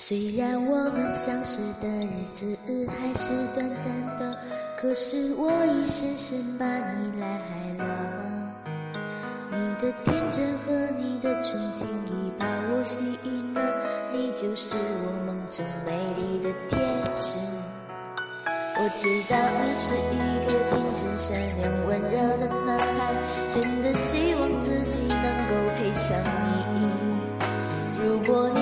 [0.00, 4.38] 虽然我们相识的日子还是短暂的，
[4.80, 7.84] 可是我已深深把你来爱了。
[9.50, 13.60] 你的天真和你的纯情已把我吸引了，
[14.12, 16.80] 你就是我梦中美丽的天
[17.16, 17.36] 使。
[18.76, 23.12] 我知道你是一个天真善良温柔的男孩，
[23.50, 25.16] 真的希望自己能
[25.48, 26.16] 够配上
[26.76, 26.88] 你。
[28.00, 28.57] 如果你。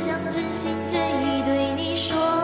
[0.00, 2.39] 想真心真意对你说。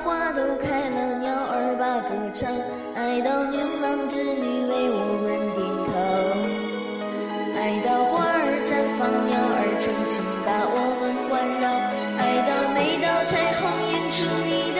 [0.00, 2.50] 花都开了鸟儿把歌唱。
[2.94, 5.92] 爱到牛郎织女为我们点头。
[7.56, 8.68] 爱到花儿绽
[8.98, 10.12] 放鸟儿成群
[10.44, 11.64] 把我们环绕。
[12.18, 13.62] 爱到每道彩虹
[13.92, 14.79] 映出你的